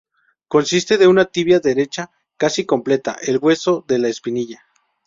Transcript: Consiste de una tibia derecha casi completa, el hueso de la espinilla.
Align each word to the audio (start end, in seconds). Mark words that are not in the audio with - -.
Consiste 0.47 0.97
de 0.97 1.05
una 1.05 1.25
tibia 1.25 1.59
derecha 1.59 2.09
casi 2.35 2.65
completa, 2.65 3.17
el 3.21 3.37
hueso 3.37 3.85
de 3.87 3.99
la 3.99 4.07
espinilla. 4.07 4.63